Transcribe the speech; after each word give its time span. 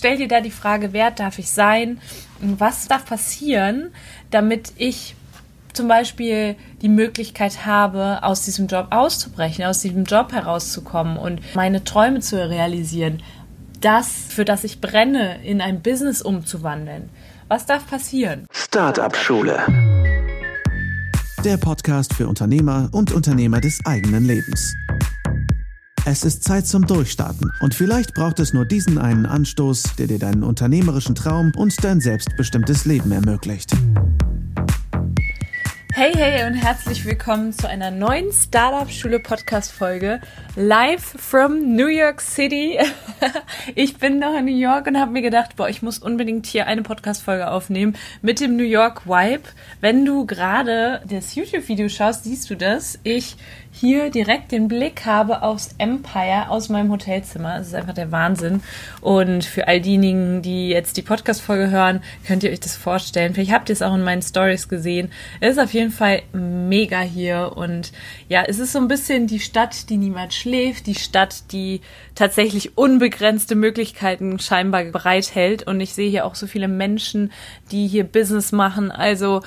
stell 0.00 0.16
dir 0.16 0.28
da 0.28 0.40
die 0.40 0.50
Frage, 0.50 0.94
wer 0.94 1.10
darf 1.10 1.38
ich 1.38 1.50
sein? 1.50 2.00
Was 2.40 2.88
darf 2.88 3.04
passieren, 3.04 3.90
damit 4.30 4.72
ich 4.76 5.14
zum 5.74 5.88
Beispiel 5.88 6.56
die 6.80 6.88
Möglichkeit 6.88 7.66
habe, 7.66 8.20
aus 8.22 8.46
diesem 8.46 8.66
Job 8.66 8.86
auszubrechen, 8.92 9.66
aus 9.66 9.80
diesem 9.80 10.04
Job 10.04 10.32
herauszukommen 10.32 11.18
und 11.18 11.54
meine 11.54 11.84
Träume 11.84 12.20
zu 12.20 12.36
realisieren, 12.48 13.22
das, 13.82 14.08
für 14.28 14.46
das 14.46 14.64
ich 14.64 14.80
brenne, 14.80 15.44
in 15.44 15.60
ein 15.60 15.82
Business 15.82 16.22
umzuwandeln. 16.22 17.10
Was 17.48 17.66
darf 17.66 17.86
passieren? 17.86 18.46
Startup 18.52 19.14
Schule. 19.14 19.62
Der 21.44 21.58
Podcast 21.58 22.14
für 22.14 22.26
Unternehmer 22.26 22.88
und 22.92 23.12
Unternehmer 23.12 23.60
des 23.60 23.80
eigenen 23.84 24.24
Lebens. 24.24 24.74
Es 26.06 26.24
ist 26.24 26.44
Zeit 26.44 26.66
zum 26.66 26.86
Durchstarten 26.86 27.52
und 27.60 27.74
vielleicht 27.74 28.14
braucht 28.14 28.40
es 28.40 28.54
nur 28.54 28.64
diesen 28.64 28.98
einen 28.98 29.26
Anstoß, 29.26 29.96
der 29.98 30.06
dir 30.06 30.18
deinen 30.18 30.42
unternehmerischen 30.42 31.14
Traum 31.14 31.52
und 31.54 31.84
dein 31.84 32.00
selbstbestimmtes 32.00 32.86
Leben 32.86 33.12
ermöglicht. 33.12 33.72
Hey, 36.00 36.14
hey 36.16 36.46
und 36.46 36.54
herzlich 36.54 37.04
willkommen 37.04 37.52
zu 37.52 37.68
einer 37.68 37.90
neuen 37.90 38.32
Startup 38.32 38.90
Schule 38.90 39.20
Podcast 39.20 39.70
Folge 39.70 40.22
live 40.56 41.02
from 41.02 41.76
New 41.76 41.88
York 41.88 42.22
City. 42.22 42.78
ich 43.74 43.98
bin 43.98 44.18
noch 44.18 44.34
in 44.34 44.46
New 44.46 44.56
York 44.56 44.86
und 44.86 44.98
habe 44.98 45.12
mir 45.12 45.20
gedacht, 45.20 45.56
boah, 45.56 45.68
ich 45.68 45.82
muss 45.82 45.98
unbedingt 45.98 46.46
hier 46.46 46.66
eine 46.66 46.82
Podcast 46.82 47.22
Folge 47.22 47.50
aufnehmen 47.50 47.96
mit 48.22 48.40
dem 48.40 48.56
New 48.56 48.64
York 48.64 49.06
Vibe. 49.06 49.42
Wenn 49.82 50.06
du 50.06 50.24
gerade 50.24 51.02
das 51.06 51.34
YouTube 51.34 51.68
Video 51.68 51.90
schaust, 51.90 52.24
siehst 52.24 52.48
du 52.48 52.56
das. 52.56 52.98
Ich 53.02 53.36
hier 53.72 54.10
direkt 54.10 54.50
den 54.52 54.68
Blick 54.68 55.06
habe 55.06 55.42
aufs 55.42 55.74
Empire 55.78 56.48
aus 56.48 56.68
meinem 56.68 56.90
Hotelzimmer. 56.90 57.58
Das 57.58 57.68
ist 57.68 57.74
einfach 57.74 57.94
der 57.94 58.10
Wahnsinn. 58.10 58.62
Und 59.00 59.44
für 59.44 59.68
all 59.68 59.80
diejenigen, 59.80 60.42
die 60.42 60.68
jetzt 60.68 60.96
die 60.96 61.02
Podcast-Folge 61.02 61.70
hören, 61.70 62.02
könnt 62.26 62.42
ihr 62.42 62.50
euch 62.50 62.60
das 62.60 62.76
vorstellen. 62.76 63.32
Vielleicht 63.32 63.52
habt 63.52 63.68
ihr 63.68 63.74
es 63.74 63.82
auch 63.82 63.94
in 63.94 64.02
meinen 64.02 64.22
Stories 64.22 64.68
gesehen. 64.68 65.12
Es 65.40 65.52
ist 65.52 65.62
auf 65.62 65.72
jeden 65.72 65.89
Fall 65.90 66.22
mega 66.32 67.00
hier. 67.00 67.52
Und 67.56 67.92
ja, 68.28 68.44
es 68.46 68.58
ist 68.58 68.72
so 68.72 68.78
ein 68.78 68.88
bisschen 68.88 69.26
die 69.26 69.40
Stadt, 69.40 69.88
die 69.90 69.96
niemals 69.96 70.34
schläft. 70.34 70.86
Die 70.86 70.94
Stadt, 70.94 71.52
die 71.52 71.80
tatsächlich 72.14 72.76
unbegrenzte 72.76 73.54
Möglichkeiten 73.54 74.38
scheinbar 74.38 74.84
bereithält. 74.84 75.66
Und 75.66 75.80
ich 75.80 75.94
sehe 75.94 76.10
hier 76.10 76.24
auch 76.26 76.34
so 76.34 76.46
viele 76.46 76.68
Menschen, 76.68 77.32
die 77.70 77.86
hier 77.86 78.04
Business 78.04 78.52
machen. 78.52 78.90
Also, 78.90 79.42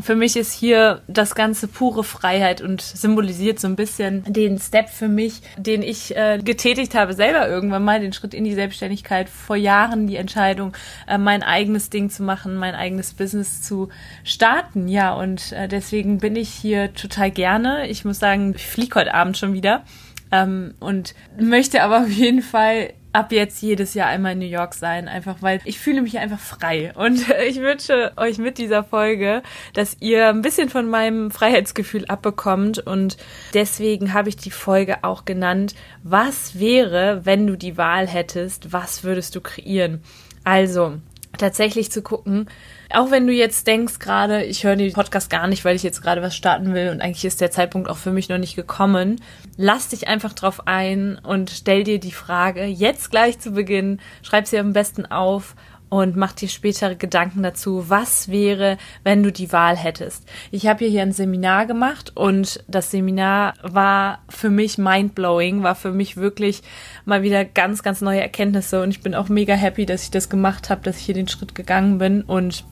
für 0.00 0.14
mich 0.14 0.36
ist 0.36 0.52
hier 0.52 1.02
das 1.06 1.34
Ganze 1.34 1.68
pure 1.68 2.04
Freiheit 2.04 2.60
und 2.60 2.80
symbolisiert 2.80 3.60
so 3.60 3.68
ein 3.68 3.76
bisschen 3.76 4.24
den 4.26 4.58
Step 4.58 4.88
für 4.88 5.08
mich, 5.08 5.42
den 5.56 5.82
ich 5.82 6.16
äh, 6.16 6.38
getätigt 6.42 6.94
habe, 6.94 7.14
selber 7.14 7.48
irgendwann 7.48 7.84
mal, 7.84 8.00
den 8.00 8.12
Schritt 8.12 8.34
in 8.34 8.44
die 8.44 8.54
Selbstständigkeit, 8.54 9.28
vor 9.28 9.56
Jahren 9.56 10.06
die 10.06 10.16
Entscheidung, 10.16 10.72
äh, 11.06 11.18
mein 11.18 11.42
eigenes 11.42 11.90
Ding 11.90 12.10
zu 12.10 12.22
machen, 12.22 12.56
mein 12.56 12.74
eigenes 12.74 13.14
Business 13.14 13.62
zu 13.62 13.88
starten. 14.24 14.88
Ja, 14.88 15.14
und 15.14 15.52
äh, 15.52 15.68
deswegen 15.68 16.18
bin 16.18 16.36
ich 16.36 16.50
hier 16.50 16.92
total 16.94 17.30
gerne. 17.30 17.88
Ich 17.88 18.04
muss 18.04 18.18
sagen, 18.18 18.54
ich 18.56 18.66
fliege 18.66 18.96
heute 18.96 19.14
Abend 19.14 19.38
schon 19.38 19.52
wieder. 19.52 19.84
Ähm, 20.32 20.74
und 20.80 21.14
möchte 21.38 21.82
aber 21.82 22.02
auf 22.02 22.10
jeden 22.10 22.42
Fall 22.42 22.92
ab 23.12 23.32
jetzt 23.32 23.60
jedes 23.62 23.94
Jahr 23.94 24.08
einmal 24.08 24.32
in 24.32 24.38
New 24.38 24.46
York 24.46 24.74
sein, 24.74 25.08
einfach 25.08 25.36
weil 25.40 25.60
ich 25.64 25.78
fühle 25.78 26.02
mich 26.02 26.18
einfach 26.18 26.38
frei. 26.38 26.92
Und 26.94 27.24
ich 27.48 27.60
wünsche 27.60 28.12
euch 28.16 28.38
mit 28.38 28.58
dieser 28.58 28.84
Folge, 28.84 29.42
dass 29.74 29.96
ihr 30.00 30.28
ein 30.28 30.42
bisschen 30.42 30.68
von 30.68 30.88
meinem 30.88 31.30
Freiheitsgefühl 31.30 32.06
abbekommt. 32.06 32.78
Und 32.78 33.16
deswegen 33.54 34.14
habe 34.14 34.28
ich 34.28 34.36
die 34.36 34.50
Folge 34.50 35.02
auch 35.02 35.24
genannt, 35.24 35.74
was 36.02 36.58
wäre, 36.58 37.24
wenn 37.24 37.46
du 37.46 37.56
die 37.56 37.76
Wahl 37.76 38.06
hättest, 38.06 38.72
was 38.72 39.04
würdest 39.04 39.34
du 39.36 39.40
kreieren? 39.40 40.02
Also, 40.44 40.98
tatsächlich 41.40 41.90
zu 41.90 42.02
gucken, 42.02 42.48
auch 42.92 43.10
wenn 43.10 43.26
du 43.26 43.32
jetzt 43.32 43.66
denkst 43.66 43.98
gerade, 43.98 44.44
ich 44.44 44.64
höre 44.64 44.76
den 44.76 44.92
Podcast 44.92 45.30
gar 45.30 45.46
nicht, 45.46 45.64
weil 45.64 45.76
ich 45.76 45.82
jetzt 45.82 46.02
gerade 46.02 46.22
was 46.22 46.36
starten 46.36 46.74
will 46.74 46.90
und 46.90 47.00
eigentlich 47.00 47.24
ist 47.24 47.40
der 47.40 47.50
Zeitpunkt 47.50 47.88
auch 47.88 47.96
für 47.96 48.12
mich 48.12 48.28
noch 48.28 48.38
nicht 48.38 48.56
gekommen, 48.56 49.20
lass 49.56 49.88
dich 49.88 50.08
einfach 50.08 50.32
drauf 50.32 50.66
ein 50.66 51.18
und 51.22 51.50
stell 51.50 51.84
dir 51.84 52.00
die 52.00 52.12
Frage 52.12 52.64
jetzt 52.64 53.10
gleich 53.10 53.38
zu 53.38 53.52
Beginn, 53.52 54.00
schreib 54.22 54.46
sie 54.46 54.58
am 54.58 54.72
besten 54.72 55.06
auf 55.06 55.54
und 55.90 56.16
mach 56.16 56.32
dir 56.32 56.48
später 56.48 56.94
Gedanken 56.94 57.42
dazu, 57.42 57.84
was 57.88 58.28
wäre, 58.28 58.78
wenn 59.04 59.22
du 59.22 59.30
die 59.30 59.52
Wahl 59.52 59.76
hättest. 59.76 60.26
Ich 60.50 60.66
habe 60.66 60.86
hier 60.86 61.02
ein 61.02 61.12
Seminar 61.12 61.66
gemacht 61.66 62.12
und 62.16 62.64
das 62.68 62.90
Seminar 62.90 63.54
war 63.62 64.20
für 64.28 64.50
mich 64.50 64.78
mindblowing, 64.78 65.62
war 65.62 65.74
für 65.74 65.92
mich 65.92 66.16
wirklich 66.16 66.62
mal 67.04 67.22
wieder 67.22 67.44
ganz, 67.44 67.82
ganz 67.82 68.00
neue 68.00 68.20
Erkenntnisse 68.20 68.82
und 68.82 68.90
ich 68.90 69.02
bin 69.02 69.14
auch 69.14 69.28
mega 69.28 69.54
happy, 69.54 69.84
dass 69.84 70.04
ich 70.04 70.10
das 70.10 70.30
gemacht 70.30 70.70
habe, 70.70 70.80
dass 70.82 70.96
ich 70.96 71.04
hier 71.04 71.14
den 71.14 71.28
Schritt 71.28 71.54
gegangen 71.54 71.98
bin 71.98 72.22
und 72.22 72.64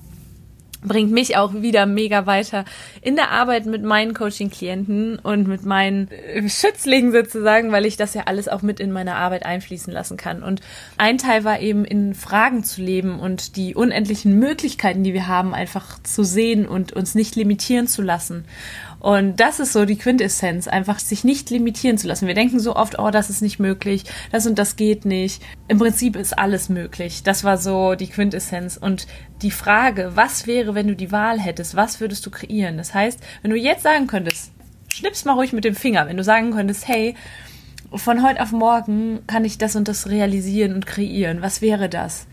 bringt 0.83 1.11
mich 1.11 1.37
auch 1.37 1.55
wieder 1.55 1.87
mega 1.87 2.27
weiter 2.27 2.65
in 3.01 3.17
der 3.17 3.31
Arbeit 3.31 3.67
mit 3.67 3.83
meinen 3.83 4.15
Coaching-Klienten 4.15 5.19
und 5.19 5.49
mit 5.49 5.65
meinen 5.65 6.09
äh, 6.11 6.49
Schützlingen 6.49 7.13
sozusagen, 7.13 7.73
weil 7.73 7.87
ich 7.87 7.97
das 7.97 8.15
ja 8.15 8.23
alles 8.27 8.49
auch 8.49 8.63
mit 8.63 8.81
in 8.81 8.93
meine 8.93 9.17
Arbeit 9.17 9.45
einfließen 9.45 9.93
lassen 9.93 10.17
kann. 10.17 10.43
Und 10.43 10.61
ein 10.97 11.19
Teil 11.19 11.45
war 11.45 11.61
eben 11.61 11.85
in 11.85 12.15
Fragen 12.15 12.65
zu 12.65 12.83
leben 12.83 13.19
und 13.19 13.57
die 13.57 13.75
unendlichen 13.75 14.39
Möglichkeiten, 14.39 15.03
die 15.03 15.15
wir 15.15 15.27
haben, 15.27 15.55
einfach 15.55 16.03
zu 16.03 16.25
sehen 16.25 16.67
und 16.67 16.93
uns 16.93 17.15
nicht 17.15 17.37
limitieren 17.37 17.87
zu 17.87 18.03
lassen. 18.03 18.45
Und 19.01 19.39
das 19.39 19.61
ist 19.61 19.73
so 19.73 19.85
die 19.85 19.97
Quintessenz, 19.97 20.67
einfach 20.67 20.99
sich 20.99 21.23
nicht 21.23 21.51
limitieren 21.51 21.99
zu 21.99 22.09
lassen. 22.09 22.27
Wir 22.27 22.35
denken 22.35 22.59
so 22.59 22.75
oft, 22.75 22.99
oh, 22.99 23.11
das 23.11 23.31
ist 23.31 23.43
nicht 23.43 23.61
möglich, 23.61 24.05
das 24.33 24.47
und 24.47 24.59
das 24.59 24.77
geht 24.77 25.05
nicht. 25.05 25.43
Im 25.69 25.79
Prinzip 25.79 26.17
ist 26.17 26.37
alles 26.37 26.69
möglich. 26.69 27.23
Das 27.23 27.45
war 27.45 27.59
so 27.59 27.95
die 27.95 28.09
Quintessenz. 28.09 28.77
Und 28.77 29.07
die 29.43 29.53
Frage, 29.53 30.13
was 30.15 30.47
wäre, 30.47 30.75
wenn 30.75 30.89
du 30.89 30.97
die 30.97 31.13
Wahl 31.13 31.39
hättest, 31.39 31.77
was 31.77 32.01
würdest 32.01 32.27
du 32.27 32.31
kreieren? 32.31 32.77
Das 32.77 32.93
heißt, 32.93 33.21
wenn 33.43 33.53
du 33.53 33.57
jetzt 33.57 33.85
sagen 33.85 34.09
könntest, 34.09 34.51
schnips 34.93 35.25
mal 35.25 35.35
ruhig 35.35 35.53
mit 35.53 35.65
dem 35.65 35.77
Finger, 35.77 36.09
wenn 36.09 36.17
du 36.17 36.25
sagen 36.25 36.51
könntest, 36.51 36.89
hey, 36.89 37.15
von 37.93 38.27
heute 38.27 38.43
auf 38.43 38.53
morgen 38.53 39.21
kann 39.27 39.45
ich 39.45 39.59
das 39.59 39.77
und 39.77 39.89
das 39.89 40.09
realisieren 40.09 40.75
und 40.75 40.87
kreieren. 40.87 41.41
Was 41.41 41.63
wäre 41.63 41.89
das? 41.89 42.27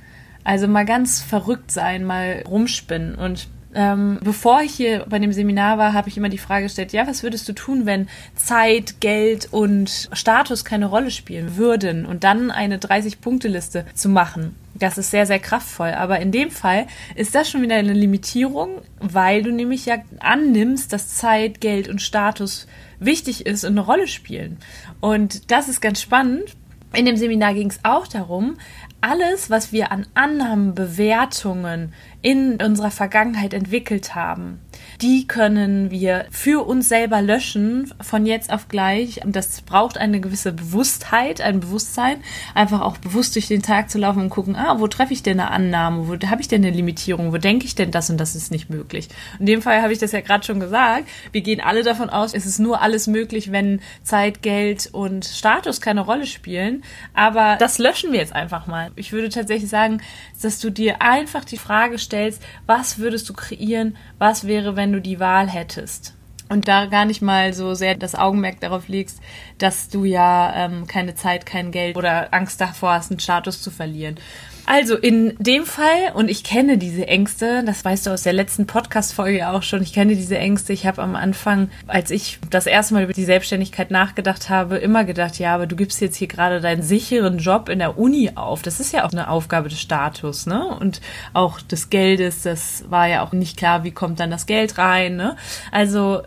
Also 0.44 0.68
mal 0.68 0.86
ganz 0.86 1.22
verrückt 1.22 1.72
sein, 1.72 2.04
mal 2.04 2.44
rumspinnen 2.48 3.16
und 3.16 3.48
ähm, 3.76 4.20
bevor 4.24 4.62
ich 4.62 4.74
hier 4.74 5.06
bei 5.10 5.20
dem 5.20 5.34
Seminar 5.34 5.78
war, 5.78 5.94
habe 5.94 6.08
ich 6.08 6.18
immer 6.18 6.30
die 6.30 6.38
Frage 6.38 6.64
gestellt, 6.64 6.94
ja, 6.94 7.06
was 7.06 7.24
würdest 7.24 7.48
du 7.50 7.54
tun, 7.54 7.86
wenn 7.86 8.08
Zeit, 8.36 9.02
Geld 9.02 9.50
und 9.52 10.10
Status 10.14 10.64
keine 10.64 10.86
Rolle 10.86 11.12
spielen 11.12 11.58
würden 11.58 12.06
und 12.06 12.24
dann 12.24 12.52
eine 12.52 12.78
30-Punkte-Liste 12.78 13.86
zu 13.94 14.08
machen? 14.10 14.56
Das 14.74 14.98
ist 14.98 15.12
sehr, 15.12 15.26
sehr 15.26 15.40
kraftvoll. 15.40 15.92
Aber 15.92 16.20
in 16.20 16.32
dem 16.32 16.52
Fall 16.52 16.88
ist 17.16 17.36
das 17.36 17.50
schon 17.50 17.62
wieder 17.62 17.76
eine 17.76 17.94
Limitierung, 17.94 18.82
weil 19.00 19.44
du 19.44 19.52
nämlich 19.52 19.86
ja 19.86 19.98
annimmst, 20.20 20.92
dass 20.94 21.16
Zeit, 21.16 21.60
Geld 21.62 21.90
und 21.90 22.02
Status 22.02 22.68
wichtig 23.00 23.46
ist 23.46 23.66
und 23.66 23.72
eine 23.72 23.82
Rolle 23.82 24.08
spielen. 24.08 24.58
Und 25.02 25.52
das 25.52 25.68
ist 25.70 25.82
ganz 25.82 26.02
spannend. 26.02 26.56
In 26.94 27.06
dem 27.06 27.18
Seminar 27.18 27.54
ging 27.54 27.70
es 27.70 27.80
auch 27.84 28.08
darum, 28.08 28.58
alles, 29.06 29.52
was 29.52 29.72
wir 29.72 29.92
an 29.92 30.08
Annahmen, 30.16 30.74
Bewertungen 30.74 31.94
in 32.24 32.60
unserer 32.60 32.90
Vergangenheit 32.90 33.54
entwickelt 33.54 34.16
haben, 34.16 34.60
die 35.02 35.28
können 35.28 35.92
wir 35.92 36.26
für 36.32 36.66
uns 36.66 36.90
selber 36.90 37.22
löschen 37.22 37.94
von 38.02 38.26
jetzt 38.26 38.52
auf 38.52 38.68
gleich. 38.68 39.22
Das 39.26 39.62
braucht 39.62 39.98
eine 39.98 40.20
gewisse 40.20 40.54
Bewusstheit, 40.54 41.42
ein 41.42 41.60
Bewusstsein, 41.60 42.18
einfach 42.54 42.82
auch 42.82 42.98
bewusst 42.98 43.36
durch 43.36 43.48
den 43.48 43.62
Tag 43.62 43.90
zu 43.90 43.98
laufen 43.98 44.22
und 44.22 44.30
gucken, 44.30 44.56
ah, 44.56 44.80
wo 44.80 44.88
treffe 44.88 45.14
ich 45.14 45.24
denn 45.24 45.40
eine 45.40 45.52
Annahme, 45.52 46.08
wo 46.08 46.28
habe 46.28 46.42
ich 46.42 46.48
denn 46.48 46.64
eine 46.66 46.76
Limitierung, 46.76 47.34
wo 47.34 47.38
denke 47.38 47.66
ich 47.66 47.76
denn 47.76 47.92
das 47.92 48.10
und 48.10 48.18
das 48.18 48.36
ist 48.36 48.52
nicht 48.52 48.70
möglich. 48.70 49.10
In 49.40 49.46
dem 49.46 49.62
Fall 49.62 49.82
habe 49.82 49.94
ich 49.94 50.00
das 50.00 50.12
ja 50.12 50.22
gerade 50.22 50.46
schon 50.46 50.60
gesagt. 50.60 51.08
Wir 51.32 51.42
gehen 51.42 51.62
alle 51.62 51.84
davon 51.84 52.10
aus, 52.10 52.34
es 52.34 52.46
ist 52.46 52.60
nur 52.60 52.82
alles 52.82 53.08
möglich, 53.08 53.52
wenn 53.52 53.82
Zeit, 54.04 54.42
Geld 54.42 54.90
und 54.92 55.26
Status 55.26 55.82
keine 55.82 56.02
Rolle 56.02 56.26
spielen. 56.26 56.84
Aber 57.14 57.58
das 57.60 57.78
löschen 57.78 58.12
wir 58.12 58.20
jetzt 58.20 58.34
einfach 58.34 58.68
mal. 58.68 58.92
Ich 58.96 59.12
würde 59.12 59.30
tatsächlich 59.30 59.70
sagen, 59.70 60.02
dass 60.42 60.60
du 60.60 60.70
dir 60.70 61.02
einfach 61.02 61.46
die 61.46 61.58
Frage 61.58 61.98
stellst, 61.98 62.42
was 62.66 63.00
würdest 63.00 63.28
du 63.30 63.34
kreieren, 63.34 63.98
was 64.20 64.48
wäre, 64.48 64.75
wenn 64.76 64.92
du 64.92 65.02
die 65.02 65.20
Wahl 65.20 65.50
hättest. 65.50 66.14
Und 66.48 66.68
da 66.68 66.86
gar 66.86 67.06
nicht 67.06 67.22
mal 67.22 67.54
so 67.54 67.74
sehr 67.74 67.96
das 67.96 68.14
Augenmerk 68.14 68.60
darauf 68.60 68.88
legst, 68.88 69.20
dass 69.58 69.90
du 69.90 70.06
ja 70.06 70.54
ähm, 70.56 70.86
keine 70.86 71.16
Zeit, 71.16 71.46
kein 71.46 71.72
Geld 71.72 71.98
oder 71.98 72.34
Angst 72.34 72.62
davor 72.62 72.94
hast, 72.94 73.10
einen 73.10 73.20
Status 73.20 73.62
zu 73.62 73.72
verlieren. 73.72 74.18
Also 74.68 74.96
in 74.96 75.36
dem 75.38 75.66
Fall, 75.66 76.12
und 76.16 76.30
ich 76.30 76.44
kenne 76.44 76.80
diese 76.80 77.08
Ängste, 77.08 77.64
das 77.64 77.86
weißt 77.86 78.08
du 78.08 78.12
aus 78.12 78.24
der 78.24 78.34
letzten 78.34 78.66
Podcast-Folge 78.66 79.48
auch 79.50 79.62
schon, 79.62 79.84
ich 79.84 79.94
kenne 79.94 80.16
diese 80.16 80.40
Ängste. 80.40 80.74
Ich 80.74 80.88
habe 80.88 81.04
am 81.04 81.16
Anfang, 81.16 81.70
als 81.86 82.10
ich 82.10 82.40
das 82.50 82.66
erste 82.66 82.96
Mal 82.96 83.04
über 83.04 83.14
die 83.14 83.26
Selbstständigkeit 83.26 83.92
nachgedacht 83.92 84.50
habe, 84.50 84.78
immer 84.78 85.04
gedacht, 85.04 85.38
ja, 85.38 85.54
aber 85.54 85.68
du 85.68 85.76
gibst 85.76 86.02
jetzt 86.02 86.16
hier 86.16 86.28
gerade 86.28 86.62
deinen 86.62 86.82
sicheren 86.82 87.38
Job 87.38 87.70
in 87.70 87.78
der 87.78 88.00
Uni 88.00 88.32
auf. 88.34 88.64
Das 88.64 88.80
ist 88.80 88.92
ja 88.92 89.06
auch 89.06 89.12
eine 89.12 89.30
Aufgabe 89.30 89.70
des 89.70 89.80
Status, 89.80 90.48
ne? 90.48 90.66
Und 90.68 91.00
auch 91.34 91.62
des 91.62 91.92
Geldes, 91.92 92.42
das 92.42 92.86
war 92.90 93.08
ja 93.08 93.24
auch 93.24 93.34
nicht 93.34 93.58
klar, 93.58 93.84
wie 93.84 93.92
kommt 93.92 94.20
dann 94.20 94.32
das 94.32 94.48
Geld 94.48 94.80
rein, 94.80 95.16
ne? 95.16 95.36
Also 95.72 96.24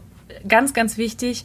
ganz, 0.47 0.75
ganz 0.75 0.97
wichtig, 0.97 1.45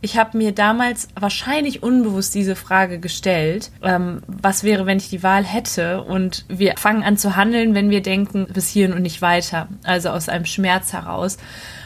ich 0.00 0.16
habe 0.16 0.38
mir 0.38 0.52
damals 0.52 1.08
wahrscheinlich 1.18 1.82
unbewusst 1.82 2.34
diese 2.34 2.54
Frage 2.54 3.00
gestellt, 3.00 3.70
ähm, 3.82 4.22
was 4.26 4.62
wäre, 4.62 4.86
wenn 4.86 4.98
ich 4.98 5.08
die 5.08 5.22
Wahl 5.22 5.44
hätte? 5.44 6.02
Und 6.02 6.44
wir 6.48 6.76
fangen 6.76 7.02
an 7.02 7.16
zu 7.16 7.34
handeln, 7.34 7.74
wenn 7.74 7.90
wir 7.90 8.02
denken, 8.02 8.46
bis 8.52 8.68
hierhin 8.68 8.94
und 8.94 9.02
nicht 9.02 9.22
weiter. 9.22 9.68
Also 9.82 10.10
aus 10.10 10.28
einem 10.28 10.44
Schmerz 10.44 10.92
heraus. 10.92 11.38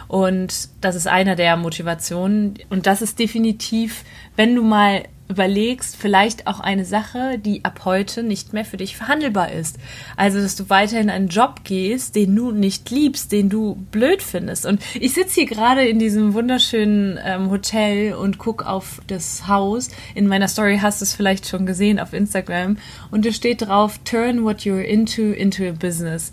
Und 0.08 0.68
das 0.82 0.94
ist 0.94 1.08
einer 1.08 1.36
der 1.36 1.56
Motivationen. 1.56 2.58
Und 2.68 2.86
das 2.86 3.00
ist 3.00 3.18
definitiv, 3.18 4.04
wenn 4.36 4.54
du 4.54 4.62
mal 4.62 5.04
überlegst, 5.32 5.96
vielleicht 5.96 6.46
auch 6.46 6.60
eine 6.60 6.84
Sache, 6.84 7.38
die 7.38 7.64
ab 7.64 7.80
heute 7.84 8.22
nicht 8.22 8.52
mehr 8.52 8.64
für 8.64 8.76
dich 8.76 8.96
verhandelbar 8.96 9.50
ist. 9.50 9.78
Also, 10.16 10.40
dass 10.40 10.56
du 10.56 10.68
weiterhin 10.68 11.10
einen 11.10 11.28
Job 11.28 11.64
gehst, 11.64 12.14
den 12.14 12.36
du 12.36 12.52
nicht 12.52 12.90
liebst, 12.90 13.32
den 13.32 13.48
du 13.48 13.76
blöd 13.90 14.22
findest. 14.22 14.66
Und 14.66 14.80
ich 14.94 15.14
sitze 15.14 15.34
hier 15.40 15.46
gerade 15.46 15.86
in 15.86 15.98
diesem 15.98 16.34
wunderschönen 16.34 17.18
ähm, 17.24 17.50
Hotel 17.50 18.14
und 18.14 18.38
gucke 18.38 18.66
auf 18.66 19.00
das 19.06 19.48
Haus. 19.48 19.88
In 20.14 20.28
meiner 20.28 20.48
Story 20.48 20.78
hast 20.80 21.00
du 21.00 21.04
es 21.04 21.14
vielleicht 21.14 21.48
schon 21.48 21.66
gesehen 21.66 21.98
auf 21.98 22.12
Instagram. 22.12 22.76
Und 23.10 23.24
da 23.24 23.32
steht 23.32 23.62
drauf, 23.62 23.98
turn 24.04 24.44
what 24.44 24.60
you're 24.60 24.82
into 24.82 25.32
into 25.32 25.64
a 25.64 25.72
business. 25.72 26.32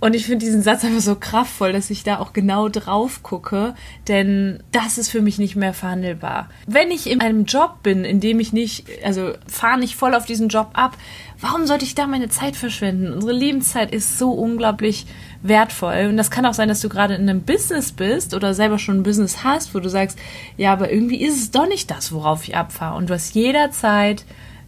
Und 0.00 0.14
ich 0.14 0.26
finde 0.26 0.44
diesen 0.44 0.62
Satz 0.62 0.84
einfach 0.84 1.00
so 1.00 1.14
kraftvoll, 1.14 1.72
dass 1.72 1.88
ich 1.88 2.02
da 2.02 2.18
auch 2.18 2.34
genau 2.34 2.68
drauf 2.68 3.22
gucke, 3.22 3.74
denn 4.06 4.62
das 4.70 4.98
ist 4.98 5.08
für 5.08 5.22
mich 5.22 5.38
nicht 5.38 5.56
mehr 5.56 5.72
verhandelbar. 5.72 6.50
Wenn 6.66 6.90
ich 6.90 7.10
in 7.10 7.22
einem 7.22 7.46
Job 7.46 7.82
bin, 7.82 8.04
in 8.04 8.20
dem 8.20 8.38
ich 8.38 8.52
nicht, 8.52 8.86
also 9.02 9.32
fahre 9.46 9.78
nicht 9.78 9.96
voll 9.96 10.14
auf 10.14 10.26
diesen 10.26 10.48
Job 10.48 10.70
ab, 10.74 10.98
warum 11.40 11.66
sollte 11.66 11.86
ich 11.86 11.94
da 11.94 12.06
meine 12.06 12.28
Zeit 12.28 12.54
verschwenden? 12.54 13.14
Unsere 13.14 13.32
Lebenszeit 13.32 13.94
ist 13.94 14.18
so 14.18 14.32
unglaublich 14.32 15.06
wertvoll. 15.42 16.08
Und 16.10 16.18
das 16.18 16.30
kann 16.30 16.44
auch 16.44 16.54
sein, 16.54 16.68
dass 16.68 16.80
du 16.80 16.90
gerade 16.90 17.14
in 17.14 17.28
einem 17.28 17.42
Business 17.42 17.92
bist 17.92 18.34
oder 18.34 18.52
selber 18.52 18.78
schon 18.78 18.98
ein 18.98 19.02
Business 19.04 19.42
hast, 19.42 19.74
wo 19.74 19.80
du 19.80 19.88
sagst, 19.88 20.18
ja, 20.58 20.72
aber 20.72 20.92
irgendwie 20.92 21.22
ist 21.22 21.38
es 21.38 21.50
doch 21.50 21.66
nicht 21.66 21.90
das, 21.90 22.12
worauf 22.12 22.46
ich 22.46 22.56
abfahre. 22.56 22.96
Und 22.96 23.08
du 23.08 23.14
hast 23.14 23.34
jederzeit 23.34 24.26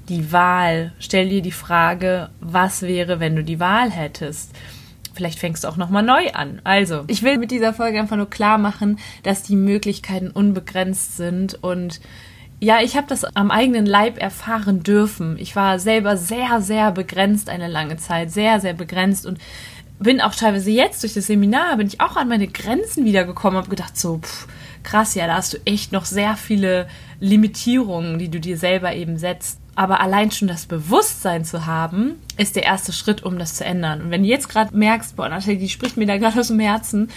die 0.08 0.32
Wahl. 0.32 0.92
Stell 0.98 1.28
dir 1.28 1.42
die 1.42 1.52
Frage, 1.52 2.30
was 2.40 2.82
wäre, 2.82 3.20
wenn 3.20 3.36
du 3.36 3.44
die 3.44 3.60
Wahl 3.60 3.90
hättest? 3.90 4.50
Vielleicht 5.16 5.38
fängst 5.38 5.64
du 5.64 5.68
auch 5.68 5.76
nochmal 5.76 6.02
neu 6.02 6.30
an. 6.32 6.60
Also, 6.62 7.04
ich 7.08 7.22
will 7.22 7.38
mit 7.38 7.50
dieser 7.50 7.72
Folge 7.72 7.98
einfach 7.98 8.16
nur 8.16 8.30
klar 8.30 8.58
machen, 8.58 8.98
dass 9.22 9.42
die 9.42 9.56
Möglichkeiten 9.56 10.30
unbegrenzt 10.30 11.16
sind 11.16 11.62
und 11.62 12.00
ja, 12.58 12.80
ich 12.80 12.96
habe 12.96 13.06
das 13.06 13.24
am 13.24 13.50
eigenen 13.50 13.84
Leib 13.84 14.18
erfahren 14.18 14.82
dürfen. 14.82 15.36
Ich 15.38 15.56
war 15.56 15.78
selber 15.78 16.16
sehr, 16.16 16.62
sehr 16.62 16.90
begrenzt 16.90 17.50
eine 17.50 17.68
lange 17.68 17.98
Zeit, 17.98 18.30
sehr, 18.30 18.60
sehr 18.60 18.72
begrenzt 18.72 19.26
und 19.26 19.38
bin 19.98 20.20
auch 20.20 20.34
teilweise 20.34 20.70
jetzt 20.70 21.02
durch 21.02 21.14
das 21.14 21.26
Seminar, 21.26 21.76
bin 21.76 21.86
ich 21.86 22.00
auch 22.00 22.16
an 22.16 22.28
meine 22.28 22.48
Grenzen 22.48 23.04
wiedergekommen, 23.04 23.58
habe 23.58 23.70
gedacht 23.70 23.96
so, 23.96 24.18
pff, 24.18 24.46
krass, 24.82 25.14
ja, 25.14 25.26
da 25.26 25.34
hast 25.34 25.54
du 25.54 25.58
echt 25.64 25.92
noch 25.92 26.04
sehr 26.04 26.36
viele 26.36 26.88
Limitierungen, 27.20 28.18
die 28.18 28.30
du 28.30 28.40
dir 28.40 28.56
selber 28.56 28.94
eben 28.94 29.18
setzt. 29.18 29.60
Aber 29.76 30.00
allein 30.00 30.30
schon 30.30 30.48
das 30.48 30.64
Bewusstsein 30.64 31.44
zu 31.44 31.66
haben, 31.66 32.16
ist 32.38 32.56
der 32.56 32.64
erste 32.64 32.92
Schritt, 32.92 33.22
um 33.22 33.38
das 33.38 33.54
zu 33.54 33.64
ändern. 33.64 34.00
Und 34.00 34.10
wenn 34.10 34.22
du 34.22 34.28
jetzt 34.28 34.48
gerade 34.48 34.74
merkst, 34.74 35.16
boah, 35.16 35.28
Natalie, 35.28 35.58
die 35.58 35.68
spricht 35.68 35.98
mir 35.98 36.06
da 36.06 36.16
gerade 36.16 36.40
aus 36.40 36.48
dem 36.48 36.58
Herzen, 36.58 37.10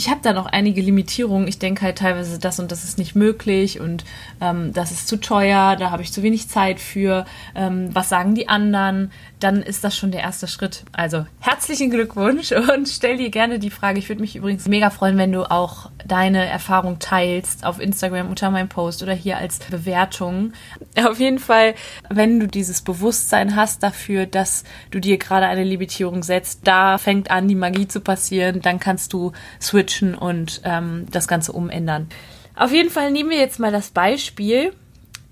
ich 0.00 0.08
habe 0.08 0.20
da 0.22 0.32
noch 0.32 0.46
einige 0.46 0.80
Limitierungen. 0.80 1.46
Ich 1.46 1.58
denke 1.58 1.82
halt 1.82 1.98
teilweise, 1.98 2.38
das 2.38 2.58
und 2.58 2.72
das 2.72 2.84
ist 2.84 2.96
nicht 2.96 3.14
möglich 3.14 3.80
und 3.80 4.06
ähm, 4.40 4.72
das 4.72 4.92
ist 4.92 5.06
zu 5.06 5.18
teuer, 5.18 5.76
da 5.76 5.90
habe 5.90 6.00
ich 6.00 6.10
zu 6.10 6.22
wenig 6.22 6.48
Zeit 6.48 6.80
für. 6.80 7.26
Ähm, 7.54 7.90
was 7.92 8.08
sagen 8.08 8.34
die 8.34 8.48
anderen? 8.48 9.12
Dann 9.40 9.60
ist 9.60 9.84
das 9.84 9.94
schon 9.94 10.10
der 10.10 10.22
erste 10.22 10.48
Schritt. 10.48 10.84
Also 10.92 11.26
herzlichen 11.40 11.90
Glückwunsch 11.90 12.50
und 12.52 12.88
stell 12.88 13.18
dir 13.18 13.28
gerne 13.28 13.58
die 13.58 13.68
Frage. 13.68 13.98
Ich 13.98 14.08
würde 14.08 14.22
mich 14.22 14.36
übrigens 14.36 14.66
mega 14.68 14.88
freuen, 14.88 15.18
wenn 15.18 15.32
du 15.32 15.50
auch 15.50 15.90
deine 16.06 16.46
Erfahrung 16.46 16.98
teilst 16.98 17.66
auf 17.66 17.78
Instagram 17.78 18.30
unter 18.30 18.50
meinem 18.50 18.70
Post 18.70 19.02
oder 19.02 19.12
hier 19.12 19.36
als 19.36 19.58
Bewertung. 19.58 20.54
Auf 20.96 21.20
jeden 21.20 21.38
Fall, 21.38 21.74
wenn 22.08 22.40
du 22.40 22.46
dieses 22.48 22.80
Bewusstsein 22.80 23.54
hast 23.54 23.82
dafür, 23.82 24.24
dass 24.24 24.64
du 24.90 24.98
dir 24.98 25.18
gerade 25.18 25.44
eine 25.44 25.64
Limitierung 25.64 26.22
setzt, 26.22 26.60
da 26.64 26.96
fängt 26.96 27.30
an, 27.30 27.48
die 27.48 27.54
Magie 27.54 27.86
zu 27.86 28.00
passieren. 28.00 28.62
Dann 28.62 28.80
kannst 28.80 29.12
du 29.12 29.32
switchen 29.60 29.89
switchen 29.90 30.14
und 30.14 30.60
ähm, 30.64 31.06
das 31.10 31.28
Ganze 31.28 31.52
umändern. 31.52 32.08
Auf 32.56 32.72
jeden 32.72 32.90
Fall 32.90 33.10
nehmen 33.10 33.30
wir 33.30 33.38
jetzt 33.38 33.58
mal 33.58 33.72
das 33.72 33.90
Beispiel. 33.90 34.72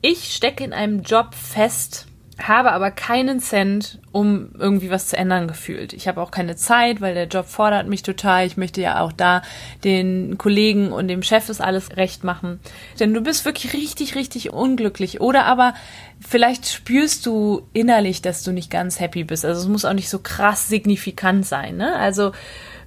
Ich 0.01 0.35
stecke 0.35 0.65
in 0.65 0.73
einem 0.73 1.03
Job 1.03 1.35
fest, 1.35 2.07
habe 2.41 2.71
aber 2.71 2.93
keinen 2.93 3.41
Cent, 3.41 3.99
um 4.13 4.51
irgendwie 4.57 4.91
was 4.91 5.09
zu 5.09 5.17
ändern 5.17 5.49
gefühlt. 5.49 5.93
Ich 5.93 6.07
habe 6.07 6.23
auch 6.23 6.31
keine 6.31 6.55
Zeit, 6.55 7.01
weil 7.01 7.15
der 7.15 7.27
Job 7.27 7.47
fordert 7.47 7.89
mich 7.89 8.05
total. 8.05 8.47
Ich 8.47 8.57
möchte 8.57 8.81
ja 8.81 9.01
auch 9.01 9.11
da 9.11 9.43
den 9.83 10.39
Kollegen 10.39 10.93
und 10.93 11.09
dem 11.09 11.25
Chef 11.25 11.49
das 11.49 11.61
alles 11.61 11.97
recht 11.97 12.23
machen. 12.23 12.61
Denn 13.01 13.13
du 13.13 13.21
bist 13.21 13.45
wirklich 13.45 13.73
richtig, 13.73 14.15
richtig 14.15 14.53
unglücklich. 14.53 15.21
Oder 15.21 15.47
aber 15.47 15.75
vielleicht 16.21 16.69
spürst 16.69 17.27
du 17.27 17.67
innerlich, 17.73 18.23
dass 18.23 18.45
du 18.45 18.53
nicht 18.53 18.71
ganz 18.71 19.01
happy 19.01 19.25
bist. 19.25 19.45
Also 19.45 19.61
es 19.63 19.69
muss 19.69 19.85
auch 19.85 19.93
nicht 19.93 20.09
so 20.09 20.21
krass 20.21 20.69
signifikant 20.69 21.45
sein. 21.45 21.77
Ne? 21.77 21.95
Also 21.97 22.33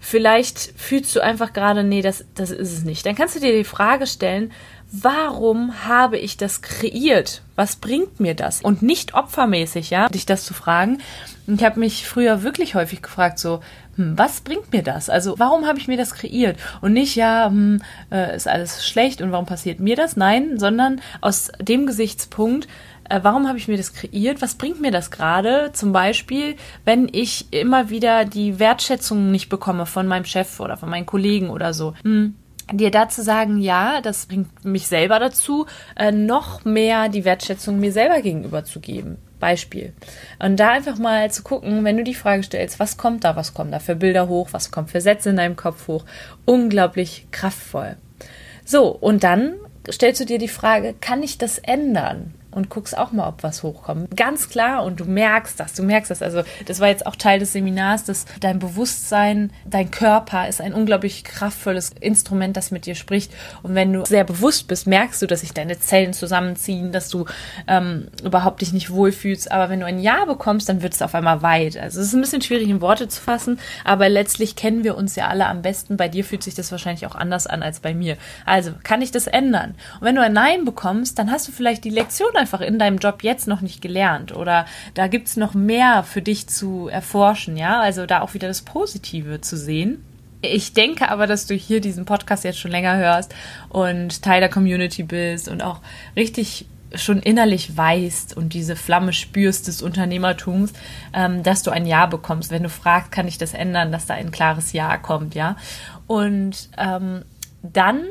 Vielleicht 0.04 0.58
fühlst 0.78 1.16
du 1.16 1.20
einfach 1.20 1.54
gerade, 1.54 1.84
nee, 1.84 2.02
das, 2.02 2.26
das 2.34 2.50
ist 2.50 2.74
es 2.74 2.84
nicht. 2.84 3.06
Dann 3.06 3.14
kannst 3.14 3.36
du 3.36 3.40
dir 3.40 3.54
die 3.54 3.64
Frage 3.64 4.08
stellen, 4.08 4.52
warum 4.92 5.86
habe 5.88 6.18
ich 6.18 6.38
das 6.38 6.62
kreiert? 6.62 7.42
Was 7.56 7.78
bringt 7.78 8.20
mir 8.20 8.36
das? 8.36 8.62
Und 8.62 8.82
nicht 8.82 9.14
opfermäßig, 9.14 9.90
ja, 9.90 10.10
dich 10.10 10.26
das 10.26 10.46
zu 10.46 10.54
fragen. 10.54 11.00
Ich 11.48 11.64
habe 11.64 11.80
mich 11.80 12.08
früher 12.08 12.44
wirklich 12.44 12.76
häufig 12.76 13.02
gefragt, 13.02 13.40
so, 13.40 13.62
hm, 13.96 14.18
was 14.18 14.42
bringt 14.42 14.72
mir 14.74 14.84
das? 14.84 15.10
Also, 15.10 15.40
warum 15.40 15.66
habe 15.66 15.80
ich 15.80 15.88
mir 15.88 15.98
das 15.98 16.14
kreiert? 16.14 16.58
Und 16.82 16.94
nicht, 16.94 17.16
ja, 17.16 17.48
hm, 17.48 17.82
äh, 18.12 18.36
ist 18.36 18.48
alles 18.48 18.86
schlecht 18.86 19.22
und 19.22 19.32
warum 19.32 19.46
passiert 19.46 19.80
mir 19.80 19.96
das? 19.96 20.18
Nein, 20.18 20.60
sondern 20.60 21.02
aus 21.22 21.52
dem 21.60 21.86
Gesichtspunkt, 21.88 22.68
äh, 23.10 23.20
warum 23.24 23.48
habe 23.48 23.58
ich 23.58 23.68
mir 23.68 23.78
das 23.78 23.94
kreiert? 23.94 24.42
Was 24.42 24.56
bringt 24.56 24.82
mir 24.82 24.92
das 24.92 25.12
gerade? 25.12 25.72
Zum 25.74 25.94
Beispiel, 25.94 26.56
wenn 26.86 27.10
ich 27.12 27.52
immer 27.52 27.90
wieder 27.90 28.26
die 28.26 28.60
Wertschätzung 28.60 29.32
nicht 29.32 29.50
bekomme 29.50 29.86
von 29.86 30.08
meinem 30.08 30.26
Chef 30.26 30.60
oder 30.60 30.78
von 30.78 30.90
meinen 30.90 31.06
Kollegen 31.06 31.50
oder 31.50 31.74
so. 31.74 31.94
Hm 32.04 32.36
dir 32.72 32.92
dazu 32.92 33.22
sagen, 33.22 33.60
ja, 33.60 34.02
das 34.02 34.26
bringt 34.26 34.66
mich 34.66 34.88
selber 34.88 35.20
dazu, 35.20 35.66
äh, 35.96 36.12
noch 36.12 36.66
mehr 36.66 37.10
die 37.10 37.26
Wertschätzung 37.26 37.80
mir 37.80 37.92
selber 37.92 38.22
gegenüber 38.22 38.64
zu 38.64 38.80
geben. 38.80 39.18
Beispiel. 39.40 39.94
Und 40.40 40.60
da 40.60 40.70
einfach 40.70 40.98
mal 40.98 41.30
zu 41.32 41.44
gucken, 41.44 41.84
wenn 41.84 41.98
du 41.98 42.04
die 42.04 42.14
Frage 42.14 42.44
stellst, 42.44 42.80
was 42.80 42.96
kommt 42.96 43.26
da, 43.26 43.36
was 43.36 43.54
kommen 43.54 43.72
da 43.72 43.80
für 43.80 43.96
Bilder 43.96 44.28
hoch, 44.28 44.50
was 44.52 44.72
kommt 44.72 44.92
für 44.92 45.02
Sätze 45.02 45.32
in 45.32 45.38
deinem 45.38 45.56
Kopf 45.58 45.88
hoch, 45.88 46.06
unglaublich 46.46 47.28
kraftvoll. 47.32 47.98
So, 48.64 48.88
und 48.88 49.24
dann 49.24 49.56
stellst 49.90 50.22
du 50.22 50.26
dir 50.26 50.38
die 50.38 50.48
Frage, 50.48 50.94
kann 51.02 51.24
ich 51.24 51.38
das 51.38 51.58
ändern? 51.58 52.36
Und 52.52 52.70
guckst 52.70 52.98
auch 52.98 53.12
mal, 53.12 53.28
ob 53.28 53.44
was 53.44 53.64
hochkommt. 53.64 54.16
Ganz 54.16 54.50
klar 54.50 54.84
und 54.84 55.00
du 55.00 55.06
merkst 55.06 55.60
das, 55.60 55.74
du 55.74 55.84
merkst 55.84 56.12
das. 56.12 56.22
Also 56.22 56.44
das 56.66 56.80
war 56.80 56.90
jetzt 56.90 57.06
auch 57.06 57.16
Teil 57.16 57.40
des 57.40 57.54
Seminars, 57.54 58.04
dass 58.04 58.26
dein 58.40 58.60
Bewusstsein, 58.60 59.52
dein 59.66 59.90
Körper 59.90 60.48
ist 60.48 60.62
ein 60.62 60.74
unglaublich 60.74 61.24
kraftvolles 61.24 61.92
Instrument, 62.00 62.58
das 62.58 62.72
mit 62.72 62.86
dir 62.86 62.96
spricht. 62.96 63.32
Und 63.64 63.76
wenn 63.76 63.94
du 63.94 64.06
sehr 64.06 64.24
bewusst 64.24 64.68
bist, 64.68 64.88
merkst 64.88 65.22
du, 65.22 65.28
dass 65.28 65.42
sich 65.42 65.54
deine 65.54 65.80
Zellen 65.80 66.14
zusammenziehen, 66.14 66.92
dass 66.92 67.10
du 67.10 67.26
ähm, 67.68 68.08
überhaupt 68.24 68.62
dich 68.62 68.74
nicht 68.74 68.90
wohlfühlst. 68.90 69.52
Aber 69.52 69.70
wenn 69.70 69.80
du 69.80 69.86
ein 69.86 70.00
Ja 70.00 70.26
bekommst, 70.26 70.70
dann 70.70 70.82
wird 70.82 70.94
es 70.94 71.02
auf 71.02 71.16
einmal 71.16 71.42
weit. 71.42 71.78
Also 71.78 72.00
es 72.00 72.08
ist 72.08 72.14
ein 72.14 72.22
bisschen 72.22 72.42
schwierig 72.42 72.70
in 72.70 72.82
Worte 72.82 73.08
zu 73.08 73.22
fassen, 73.22 73.60
aber 73.86 74.10
letztlich 74.10 74.56
kennen 74.56 74.84
wir 74.84 74.98
uns 74.98 75.16
ja 75.16 75.28
alle 75.28 75.48
am 75.48 75.62
besten. 75.62 75.98
Bei 75.98 76.08
dir 76.08 76.24
fühlt 76.26 76.44
sich 76.44 76.56
das 76.56 76.72
wahrscheinlich 76.72 77.06
auch 77.08 77.16
anders 77.16 77.48
an 77.48 77.64
als 77.64 77.80
bei 77.80 77.94
mir. 77.94 78.18
Also 78.46 78.74
kann 78.84 79.02
ich 79.02 79.12
das 79.12 79.28
ändern? 79.28 79.76
Und 80.00 80.06
wenn 80.08 80.16
du 80.16 80.22
ein 80.22 80.34
Nein 80.34 80.66
bekommst, 80.66 81.18
dann 81.18 81.32
hast 81.32 81.48
du 81.48 81.52
vielleicht 81.52 81.84
die 81.84 81.90
Lektion 81.90 82.32
einfach 82.42 82.62
in 82.62 82.80
deinem 82.80 82.98
Job 82.98 83.24
jetzt 83.24 83.48
noch 83.48 83.62
nicht 83.62 83.82
gelernt 83.82 84.36
oder 84.36 84.66
da 84.94 85.08
gibt 85.08 85.28
es 85.28 85.38
noch 85.38 85.54
mehr 85.54 86.04
für 86.04 86.22
dich 86.22 86.48
zu 86.48 86.88
erforschen, 86.88 87.56
ja, 87.56 87.80
also 87.80 88.06
da 88.06 88.22
auch 88.22 88.34
wieder 88.34 88.48
das 88.48 88.62
Positive 88.62 89.42
zu 89.42 89.56
sehen. 89.58 90.04
Ich 90.42 90.74
denke 90.74 91.10
aber, 91.10 91.28
dass 91.28 91.46
du 91.46 91.54
hier 91.54 91.82
diesen 91.82 92.06
Podcast 92.06 92.44
jetzt 92.44 92.60
schon 92.60 92.72
länger 92.72 92.98
hörst 92.98 93.34
und 93.70 94.24
Teil 94.24 94.40
der 94.40 94.50
Community 94.50 95.04
bist 95.04 95.48
und 95.48 95.62
auch 95.62 95.82
richtig 96.16 96.66
schon 96.96 97.20
innerlich 97.20 97.78
weißt 97.78 98.36
und 98.36 98.54
diese 98.54 98.76
Flamme 98.76 99.14
spürst 99.14 99.68
des 99.68 99.82
Unternehmertums, 99.82 100.74
ähm, 101.14 101.44
dass 101.44 101.64
du 101.64 101.72
ein 101.72 101.86
Ja 101.86 102.06
bekommst. 102.06 102.52
Wenn 102.52 102.64
du 102.64 102.70
fragst, 102.70 103.12
kann 103.12 103.28
ich 103.28 103.38
das 103.38 103.54
ändern, 103.54 103.92
dass 103.92 104.08
da 104.08 104.16
ein 104.16 104.32
klares 104.32 104.74
Ja 104.74 104.98
kommt, 104.98 105.36
ja. 105.36 105.56
Und 106.08 106.70
ähm, 106.78 107.24
dann 107.64 108.04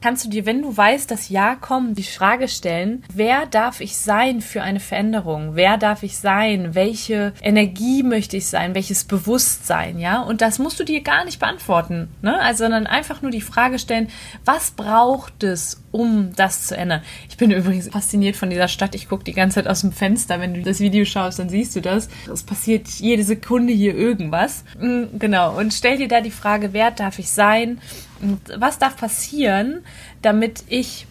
kannst 0.00 0.24
du 0.24 0.28
dir, 0.28 0.46
wenn 0.46 0.62
du 0.62 0.76
weißt, 0.76 1.10
dass 1.10 1.28
Ja 1.28 1.54
kommt, 1.54 1.98
die 1.98 2.02
Frage 2.02 2.48
stellen, 2.48 3.04
wer 3.12 3.46
darf 3.46 3.80
ich 3.80 3.96
sein 3.96 4.40
für 4.40 4.62
eine 4.62 4.80
Veränderung? 4.80 5.54
Wer 5.54 5.76
darf 5.78 6.02
ich 6.02 6.18
sein? 6.18 6.74
Welche 6.74 7.32
Energie 7.42 8.02
möchte 8.02 8.36
ich 8.36 8.46
sein? 8.46 8.74
Welches 8.74 9.04
Bewusstsein? 9.04 9.98
Ja, 9.98 10.22
und 10.22 10.40
das 10.40 10.58
musst 10.58 10.78
du 10.78 10.84
dir 10.84 11.02
gar 11.02 11.24
nicht 11.24 11.40
beantworten, 11.40 12.08
ne? 12.22 12.38
Also, 12.40 12.58
sondern 12.58 12.86
einfach 12.86 13.22
nur 13.22 13.30
die 13.30 13.40
Frage 13.40 13.78
stellen, 13.78 14.08
was 14.44 14.72
braucht 14.72 15.42
es, 15.42 15.82
um 15.92 16.32
das 16.34 16.66
zu 16.66 16.76
ändern? 16.76 17.02
Ich 17.30 17.36
bin 17.36 17.50
übrigens 17.50 17.88
fasziniert 17.88 18.36
von 18.36 18.50
dieser 18.50 18.68
Stadt. 18.68 18.94
Ich 18.94 19.08
gucke 19.08 19.24
die 19.24 19.32
ganze 19.32 19.54
Zeit 19.54 19.68
aus 19.68 19.80
dem 19.80 19.92
Fenster. 19.92 20.40
Wenn 20.40 20.54
du 20.54 20.62
das 20.62 20.80
Video 20.80 21.04
schaust, 21.04 21.38
dann 21.38 21.48
siehst 21.48 21.76
du 21.76 21.80
das. 21.80 22.08
Es 22.30 22.42
passiert 22.42 22.88
jede 22.88 23.22
Sekunde 23.22 23.72
hier 23.72 23.94
irgendwas. 23.94 24.64
Mm, 24.78 25.18
genau. 25.18 25.56
Und 25.56 25.72
stell 25.72 25.98
dir 25.98 26.08
da 26.08 26.20
die 26.20 26.30
Frage, 26.30 26.72
wer 26.72 26.90
darf 26.90 27.18
ich 27.18 27.30
sein? 27.30 27.80
Und 28.20 28.40
was 28.56 28.78
darf 28.78 28.96
passieren, 28.96 29.84
damit 30.22 30.64
ich 30.68 31.06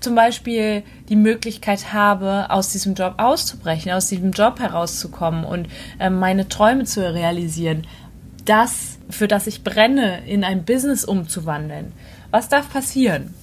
zum 0.00 0.14
Beispiel 0.14 0.82
die 1.08 1.16
Möglichkeit 1.16 1.92
habe, 1.92 2.50
aus 2.50 2.68
diesem 2.68 2.94
Job 2.94 3.14
auszubrechen, 3.16 3.90
aus 3.90 4.08
diesem 4.08 4.32
Job 4.32 4.60
herauszukommen 4.60 5.44
und 5.44 5.68
äh, 5.98 6.10
meine 6.10 6.48
Träume 6.48 6.84
zu 6.84 7.10
realisieren, 7.10 7.86
das, 8.44 8.98
für 9.08 9.26
das 9.26 9.46
ich 9.46 9.64
brenne, 9.64 10.26
in 10.26 10.44
ein 10.44 10.64
Business 10.64 11.04
umzuwandeln. 11.04 11.92
Was 12.30 12.48
darf 12.50 12.70
passieren? 12.70 13.34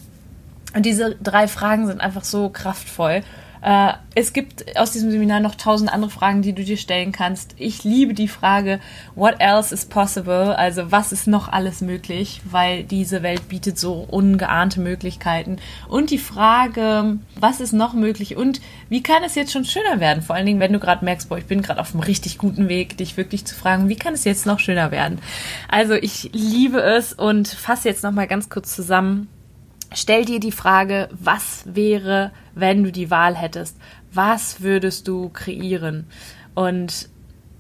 Und 0.75 0.85
diese 0.85 1.15
drei 1.15 1.47
Fragen 1.47 1.87
sind 1.87 1.99
einfach 1.99 2.23
so 2.23 2.49
kraftvoll. 2.49 3.23
Äh, 3.61 3.93
es 4.15 4.33
gibt 4.33 4.77
aus 4.77 4.91
diesem 4.91 5.11
Seminar 5.11 5.39
noch 5.39 5.55
tausend 5.55 5.93
andere 5.93 6.11
Fragen, 6.11 6.41
die 6.41 6.53
du 6.53 6.63
dir 6.63 6.77
stellen 6.77 7.11
kannst. 7.11 7.55
Ich 7.57 7.83
liebe 7.83 8.13
die 8.13 8.27
Frage, 8.27 8.79
what 9.15 9.35
else 9.39 9.73
is 9.73 9.85
possible? 9.85 10.55
Also 10.57 10.91
was 10.91 11.11
ist 11.11 11.27
noch 11.27 11.47
alles 11.47 11.81
möglich? 11.81 12.41
Weil 12.43 12.83
diese 12.83 13.23
Welt 13.23 13.47
bietet 13.47 13.77
so 13.77 14.05
ungeahnte 14.09 14.81
Möglichkeiten. 14.81 15.57
Und 15.87 16.09
die 16.09 16.17
Frage, 16.17 17.19
was 17.39 17.61
ist 17.61 17.73
noch 17.73 17.93
möglich 17.93 18.35
und 18.35 18.61
wie 18.89 19.03
kann 19.03 19.23
es 19.23 19.35
jetzt 19.35 19.53
schon 19.53 19.65
schöner 19.65 19.99
werden? 19.99 20.23
Vor 20.23 20.35
allen 20.35 20.45
Dingen, 20.45 20.59
wenn 20.59 20.73
du 20.73 20.79
gerade 20.79 21.05
merkst, 21.05 21.29
boah, 21.29 21.37
ich 21.37 21.45
bin 21.45 21.61
gerade 21.61 21.79
auf 21.79 21.93
einem 21.93 22.03
richtig 22.03 22.37
guten 22.37 22.67
Weg, 22.67 22.97
dich 22.97 23.15
wirklich 23.15 23.45
zu 23.45 23.55
fragen, 23.55 23.89
wie 23.89 23.95
kann 23.95 24.13
es 24.13 24.23
jetzt 24.23 24.45
noch 24.45 24.59
schöner 24.59 24.91
werden? 24.91 25.19
Also 25.67 25.93
ich 25.93 26.31
liebe 26.33 26.81
es 26.81 27.13
und 27.13 27.47
fasse 27.47 27.87
jetzt 27.87 28.03
nochmal 28.03 28.27
ganz 28.27 28.49
kurz 28.49 28.75
zusammen 28.75 29.27
Stell 29.93 30.23
dir 30.23 30.39
die 30.39 30.53
Frage, 30.53 31.09
was 31.11 31.63
wäre, 31.65 32.31
wenn 32.55 32.83
du 32.83 32.91
die 32.91 33.11
Wahl 33.11 33.35
hättest? 33.35 33.77
Was 34.13 34.61
würdest 34.61 35.07
du 35.07 35.29
kreieren? 35.29 36.07
Und 36.55 37.09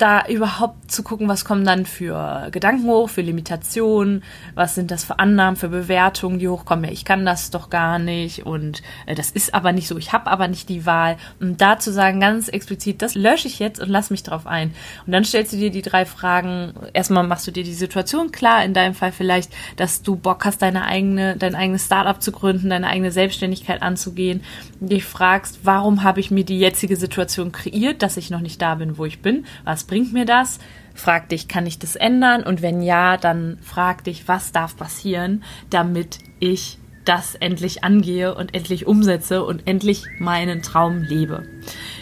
da 0.01 0.25
überhaupt 0.27 0.91
zu 0.91 1.03
gucken, 1.03 1.27
was 1.27 1.45
kommen 1.45 1.63
dann 1.63 1.85
für 1.85 2.49
Gedanken 2.51 2.87
hoch, 2.87 3.09
für 3.09 3.21
Limitationen, 3.21 4.23
was 4.55 4.75
sind 4.75 4.89
das 4.89 5.03
für 5.03 5.19
Annahmen, 5.19 5.55
für 5.55 5.69
Bewertungen, 5.69 6.39
die 6.39 6.47
hochkommen. 6.47 6.85
Ja, 6.85 6.91
ich 6.91 7.05
kann 7.05 7.25
das 7.25 7.51
doch 7.51 7.69
gar 7.69 7.99
nicht 7.99 8.45
und 8.45 8.81
äh, 9.05 9.15
das 9.15 9.31
ist 9.31 9.53
aber 9.53 9.71
nicht 9.71 9.87
so, 9.87 9.97
ich 9.97 10.11
habe 10.11 10.29
aber 10.31 10.47
nicht 10.47 10.69
die 10.69 10.85
Wahl. 10.85 11.17
Und 11.39 11.61
da 11.61 11.77
zu 11.77 11.91
sagen, 11.91 12.19
ganz 12.19 12.47
explizit, 12.47 13.01
das 13.01 13.15
lösche 13.15 13.47
ich 13.47 13.59
jetzt 13.59 13.79
und 13.79 13.89
lass 13.89 14.09
mich 14.09 14.23
drauf 14.23 14.47
ein. 14.47 14.73
Und 15.05 15.11
dann 15.11 15.23
stellst 15.23 15.53
du 15.53 15.57
dir 15.57 15.69
die 15.69 15.81
drei 15.81 16.05
Fragen. 16.05 16.73
Erstmal 16.93 17.25
machst 17.25 17.45
du 17.45 17.51
dir 17.51 17.63
die 17.63 17.73
Situation 17.73 18.31
klar, 18.31 18.65
in 18.65 18.73
deinem 18.73 18.95
Fall 18.95 19.11
vielleicht, 19.11 19.51
dass 19.75 20.01
du 20.01 20.15
Bock 20.15 20.45
hast, 20.45 20.61
deine 20.61 20.85
eigene, 20.85 21.37
dein 21.37 21.55
eigenes 21.55 21.85
Startup 21.85 22.21
zu 22.21 22.31
gründen, 22.31 22.69
deine 22.69 22.87
eigene 22.87 23.11
Selbstständigkeit 23.11 23.81
anzugehen. 23.81 24.43
Dich 24.79 25.05
fragst, 25.05 25.59
warum 25.63 26.03
habe 26.03 26.19
ich 26.19 26.31
mir 26.31 26.43
die 26.43 26.59
jetzige 26.59 26.95
Situation 26.95 27.51
kreiert, 27.51 28.01
dass 28.01 28.17
ich 28.17 28.29
noch 28.31 28.41
nicht 28.41 28.61
da 28.61 28.75
bin, 28.75 28.97
wo 28.97 29.05
ich 29.05 29.21
bin? 29.21 29.45
Was 29.63 29.83
bringt 29.91 30.13
mir 30.13 30.23
das? 30.23 30.59
Frag 30.95 31.27
dich, 31.27 31.49
kann 31.49 31.65
ich 31.65 31.77
das 31.77 31.97
ändern? 31.97 32.43
Und 32.43 32.61
wenn 32.61 32.81
ja, 32.81 33.17
dann 33.17 33.57
frag 33.61 34.05
dich, 34.05 34.25
was 34.25 34.53
darf 34.53 34.77
passieren, 34.77 35.43
damit 35.69 36.19
ich 36.39 36.77
das 37.03 37.35
endlich 37.35 37.83
angehe 37.83 38.33
und 38.33 38.55
endlich 38.55 38.87
umsetze 38.87 39.43
und 39.43 39.67
endlich 39.67 40.05
meinen 40.17 40.61
Traum 40.61 41.01
lebe. 41.01 41.43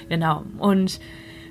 Genau. 0.08 0.44
Und 0.60 1.00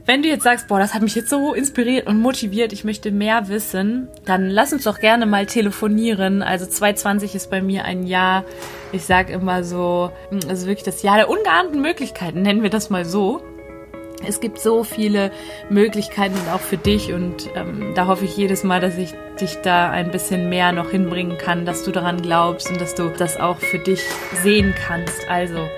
wenn 0.07 0.23
du 0.23 0.29
jetzt 0.29 0.45
sagst, 0.45 0.69
boah, 0.69 0.79
das 0.79 0.95
hat 0.95 1.03
mich 1.03 1.17
jetzt 1.17 1.29
so 1.29 1.55
inspiriert 1.55 2.07
und 2.07 2.21
motiviert, 2.21 2.73
ich 2.73 2.85
möchte 2.85 3.11
mehr 3.11 3.49
wissen, 3.49 4.07
dann 4.25 4.49
lass 4.49 4.73
uns 4.73 4.85
doch 4.85 5.01
gerne 5.01 5.27
mal 5.27 5.47
telefonieren. 5.47 6.43
Also 6.43 6.67
2020 6.67 7.35
ist 7.35 7.51
bei 7.51 7.61
mir 7.61 7.85
ein 7.85 8.07
Jahr, 8.07 8.45
ich 8.93 9.03
sag 9.03 9.29
immer 9.29 9.65
so, 9.65 10.13
also 10.49 10.69
wirklich 10.69 10.85
das 10.85 11.03
Jahr 11.03 11.17
der 11.17 11.29
ungeahnten 11.29 11.83
Möglichkeiten, 11.83 12.43
nennen 12.43 12.63
wir 12.63 12.71
das 12.71 12.91
mal 12.91 13.05
so. 13.05 13.43
Es 14.27 14.41
gibt 14.41 14.61
so 14.61 14.85
viele 14.85 15.31
Möglichkeiten 15.71 16.37
auch 16.53 16.61
für 16.61 16.77
dich 16.77 17.13
und 17.13 17.49
ähm, 17.55 17.93
da 17.95 18.07
hoffe 18.07 18.25
ich 18.25 18.37
jedes 18.37 18.65
Mal, 18.65 18.81
dass 18.81 18.99
ich 18.99 19.15
dich 19.41 19.57
da 19.63 19.91
ein 19.91 20.11
bisschen 20.11 20.49
mehr 20.49 20.73
noch 20.73 20.91
hinbringen 20.91 21.39
kann, 21.39 21.65
dass 21.65 21.85
du 21.85 21.93
daran 21.93 22.21
glaubst 22.21 22.71
und 22.71 22.81
dass 22.81 22.95
du 22.95 23.11
das 23.11 23.39
auch 23.39 23.59
für 23.59 23.79
dich 23.79 24.01
sehen 24.43 24.75
kannst. 24.87 25.29
Also, 25.29 25.69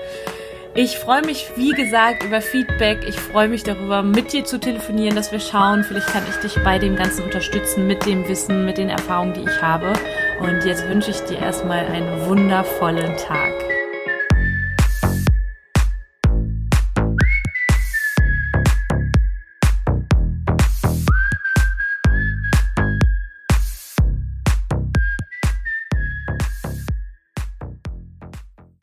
ich 0.73 0.97
freue 0.97 1.21
mich, 1.25 1.51
wie 1.57 1.71
gesagt, 1.71 2.23
über 2.23 2.39
Feedback. 2.39 2.99
Ich 3.05 3.19
freue 3.19 3.49
mich 3.49 3.63
darüber, 3.63 4.03
mit 4.03 4.31
dir 4.31 4.45
zu 4.45 4.57
telefonieren, 4.57 5.15
dass 5.15 5.33
wir 5.33 5.41
schauen, 5.41 5.83
vielleicht 5.83 6.07
kann 6.07 6.23
ich 6.29 6.37
dich 6.37 6.63
bei 6.63 6.79
dem 6.79 6.95
Ganzen 6.95 7.25
unterstützen, 7.25 7.87
mit 7.87 8.05
dem 8.05 8.25
Wissen, 8.29 8.65
mit 8.65 8.77
den 8.77 8.87
Erfahrungen, 8.87 9.33
die 9.33 9.41
ich 9.41 9.61
habe. 9.61 9.91
Und 10.39 10.63
jetzt 10.63 10.87
wünsche 10.87 11.11
ich 11.11 11.19
dir 11.21 11.39
erstmal 11.39 11.85
einen 11.85 12.25
wundervollen 12.25 13.17
Tag. 13.17 13.70